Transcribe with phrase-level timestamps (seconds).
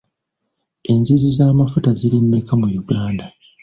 [0.91, 3.25] Enzizi z'amafuta ziri mmeka mu Uganda?